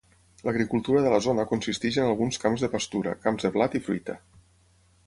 L'agricultura 0.47 1.03
de 1.07 1.11
la 1.15 1.19
zona 1.25 1.45
consisteix 1.51 2.01
en 2.05 2.09
alguns 2.15 2.43
camps 2.47 2.65
de 2.67 2.71
pastura, 2.77 3.15
camps 3.29 3.49
de 3.51 3.57
blat 3.59 3.79
i 3.83 3.85
fruita. 3.91 4.19